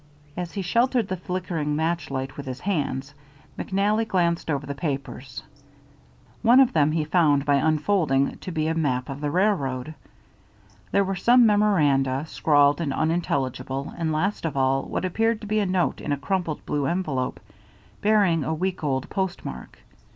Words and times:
As 0.35 0.53
he 0.53 0.63
sheltered 0.63 1.09
the 1.09 1.15
flickering 1.15 1.75
match 1.75 2.09
light 2.09 2.35
with 2.35 2.47
his 2.47 2.61
hands, 2.61 3.13
McNally 3.55 4.07
glanced 4.07 4.49
over 4.49 4.65
the 4.65 4.73
papers. 4.73 5.43
One 6.41 6.59
of 6.59 6.73
them 6.73 6.91
he 6.93 7.03
found 7.05 7.45
by 7.45 7.57
unfolding 7.57 8.37
to 8.39 8.51
be 8.51 8.65
a 8.67 8.73
map 8.73 9.09
of 9.09 9.21
the 9.21 9.29
railroad. 9.29 9.93
There 10.91 11.03
were 11.03 11.15
some 11.15 11.45
memoranda, 11.45 12.25
scrawled 12.25 12.81
and 12.81 12.91
unintelligible, 12.91 13.93
and 13.95 14.11
last 14.11 14.43
of 14.43 14.57
all, 14.57 14.85
what 14.85 15.05
appeared 15.05 15.39
to 15.41 15.45
be 15.45 15.59
a 15.59 15.67
note 15.67 16.01
in 16.01 16.11
a 16.11 16.17
crumpled 16.17 16.65
blue 16.65 16.87
envelope, 16.87 17.39
bearing 18.01 18.43
a 18.43 18.55
week 18.55 18.83
old 18.83 19.07
postmark. 19.07 19.77